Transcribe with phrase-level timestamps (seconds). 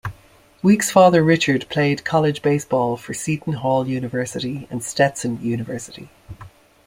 [0.63, 6.09] Week's father Richard played college baseball for Seton Hall University and Stetson University.